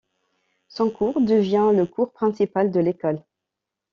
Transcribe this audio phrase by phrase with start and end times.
[0.67, 3.23] Son cours devient le cours principal de l'école.